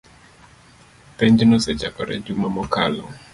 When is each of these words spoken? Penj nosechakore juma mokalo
Penj 1.17 1.39
nosechakore 1.51 2.15
juma 2.25 2.47
mokalo 2.57 3.03